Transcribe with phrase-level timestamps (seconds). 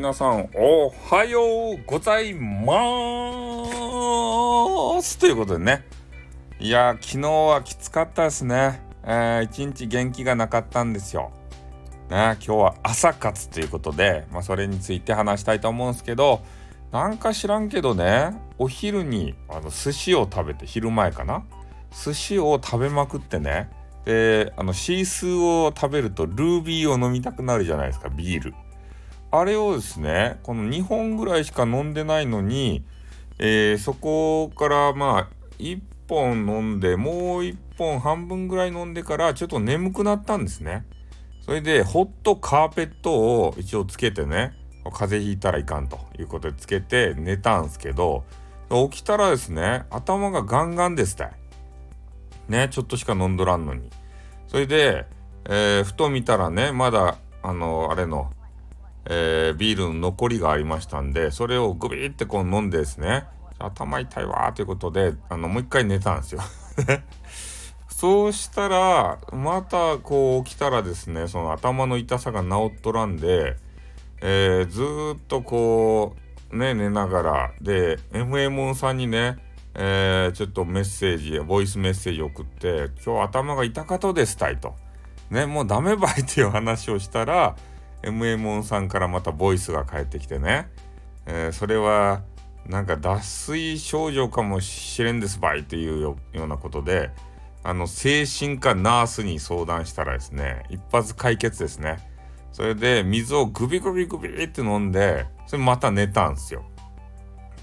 [0.00, 2.72] 皆さんおはようございま
[5.02, 5.18] す。
[5.18, 5.84] ということでね。
[6.58, 11.32] いや昨日はきつかったですね、えー、一日元気がなかったんですよ。
[12.08, 16.40] ね今日は朝活ということで、まあ、それについて話したいと思うんですけど
[16.92, 21.44] なんか知らんけどねお昼にあの寿司を食べて昼前かな。
[21.92, 23.68] 寿司を食べまくってね
[24.06, 28.54] であのシースーを食べるとルービーを飲みたくなるじゃないですかビール。
[29.30, 32.84] あれをですねこの2本ぐらいしか飲んでないのに、
[33.38, 40.84] えー、そこからまあ1本飲んでもう1本半分ぐらい飲んでからちょっと眠くなったんですね。
[41.40, 44.54] それでホットカーペットを一応つけてね
[44.92, 48.24] 風邪ひいたらいかんということでつけて寝たんですけど
[48.90, 51.32] 起きたらですね頭がガンガンですたい。
[52.48, 53.90] ねちょっとしか飲んどらんのに。
[54.48, 55.06] それで、
[55.44, 58.32] えー、ふと見たらねまだあのあれの
[59.06, 63.24] えー、ビールの残りがありましたんでそれをグビーってこう飲んでですね
[63.58, 66.40] 頭痛いわということであのもう一回寝たんですよ
[67.88, 73.56] そうしたらまたこう起きたらですねその頭の痛さが治っとらんで、
[74.20, 74.82] えー、ず
[75.18, 76.16] っとこ
[76.50, 79.38] うね寝ながらで MA さんにね
[79.74, 84.74] えー、ちょっとメッセージボイスメッセージ送って「今日頭が痛かとですたい」と。
[85.30, 87.54] ねもうダメばいっていう話をしたら
[88.02, 90.68] m m o さんからまたボイスが返ってきてね、
[91.26, 92.22] えー、それは
[92.66, 97.10] なんか脱水症状かもしれんですばいっていうようなことで
[97.62, 101.98] あの精神科ナースに相談したらですね一発解決ですね。
[102.52, 106.64] それで水をグビグビグビって飲んでそれまた寝たんですよ。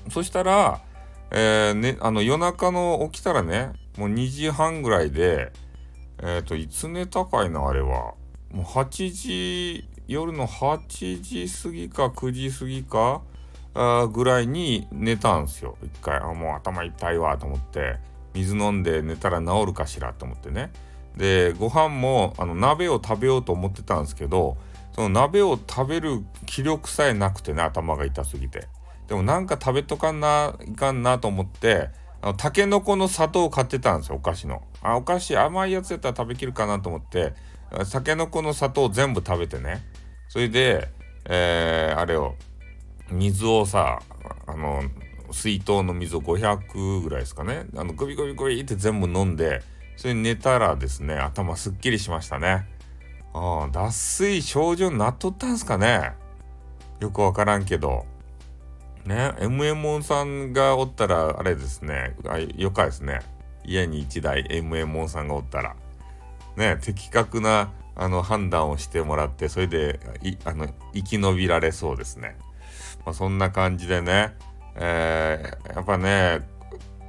[0.10, 0.82] そしたら、
[1.32, 5.52] えーね、あの夜中の起きたらねもう2時半ぐらいで
[6.20, 8.14] えっ、ー、といつ寝たかいなあれは。
[8.52, 13.22] もう8時夜の8時過ぎか9時過ぎか
[13.74, 15.78] あぐらいに寝たんですよ。
[15.84, 17.98] 一回あもう頭痛いわと思って
[18.34, 20.72] 水飲んで寝たら治るかしらと思ってね。
[21.16, 24.58] でご飯もあの鍋を食べようと思ってたんですけど
[24.94, 28.68] その鍋を食べる気力さえなくてね頭が痛すぎて。
[29.08, 31.90] でもなんか食べとかないかんなと思って
[32.22, 34.64] あのタケノコの砂糖を買ってたんですよお菓子の。
[34.82, 37.34] あお菓子甘いやつやったら食べきるかなと思って
[37.92, 39.84] タケノコの砂糖全部食べてね。
[40.30, 40.90] それで、
[41.26, 42.36] えー、あれを
[43.12, 44.02] 水をさ
[44.46, 44.84] あの
[45.32, 47.66] 水筒の水を500ぐらいですかね。
[47.76, 49.62] あのグビグビグビって全部飲んで
[49.96, 52.66] それ寝たらですね頭すっきりしましたね。
[53.34, 56.14] あ脱水症状になっとったんすかね。
[57.00, 58.06] よくわからんけど。
[59.06, 62.16] ね MM さんがおったらあれですね。
[62.58, 63.22] よかですね。
[63.64, 65.76] 家に1台 MM さんがおったら。
[66.56, 70.00] ね的確なあの判断をしてもらってそれで
[70.46, 72.38] あの生き延びられそうですね。
[73.06, 74.36] まあ、そんな感じでね、
[74.76, 76.48] えー、やっぱね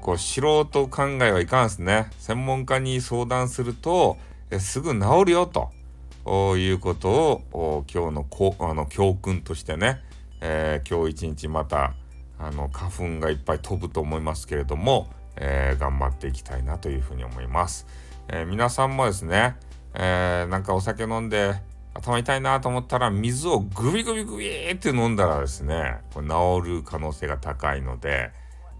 [0.01, 2.11] こう素人考えはいかんですね。
[2.19, 4.17] 専門家に相談すると
[4.59, 10.01] すぐ治るよということを今日のこあの教訓としてね、
[10.41, 11.93] えー、今日一日また
[12.39, 17.87] あの花粉がいっぱい飛ぶと思いますけれども、えー、頑張っていきたいなというふうに思います。
[18.29, 19.57] え、皆さんもですね、
[19.95, 21.55] えー、なんかお酒飲んで
[21.95, 28.31] 頭痛いなと思ったら水をグビグビグビって飲んだらですねこれ治る可能性が高いので、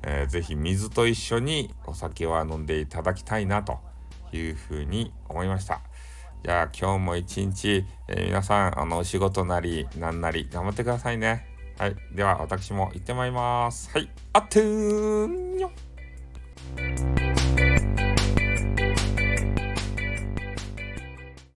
[0.03, 3.79] えー、ぜひ水と一緒にお酒は飲んでいただきたいなと
[4.33, 5.81] いうふうに思いました。
[6.45, 11.47] じゃあ今日も一日、えー、皆さんあのお仕事なりなんなり頑張ってくださいね。
[11.79, 11.97] はい。
[12.15, 13.91] では私も行ってまいります。
[13.93, 14.09] はい。
[14.33, 15.71] あっとーんよ